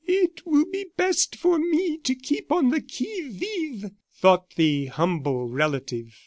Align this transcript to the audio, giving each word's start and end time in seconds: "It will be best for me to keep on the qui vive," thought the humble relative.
"It 0.07 0.47
will 0.47 0.65
be 0.65 0.87
best 0.97 1.35
for 1.35 1.59
me 1.59 1.99
to 1.99 2.15
keep 2.15 2.51
on 2.51 2.69
the 2.69 2.81
qui 2.81 3.27
vive," 3.29 3.91
thought 4.11 4.49
the 4.55 4.87
humble 4.87 5.47
relative. 5.47 6.19